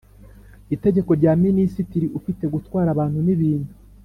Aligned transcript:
Itegeko 0.75 1.11
rya 1.19 1.33
Minisitiri 1.43 2.07
ufite 2.19 2.43
Gutwara 2.53 2.87
Abantu 2.91 3.19
nibintu 3.25 3.71